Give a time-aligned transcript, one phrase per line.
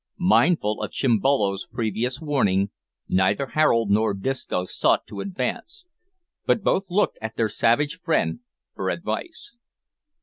[0.17, 2.71] Mindful of Chimbolo's previous warning,
[3.07, 5.85] neither Harold nor Disco sought to advance,
[6.47, 8.39] but both looked at their savage friend
[8.73, 9.55] for advice.